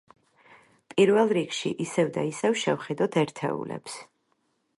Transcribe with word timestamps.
პირველ 0.93 1.29
რიგში, 1.39 1.73
ისევ 1.85 2.09
და 2.17 2.25
ისევ 2.31 2.57
შევხედოთ 2.63 3.21
ერთეულებს. 3.27 4.01